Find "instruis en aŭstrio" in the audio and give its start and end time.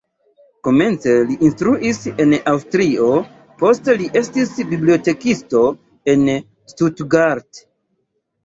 1.49-3.11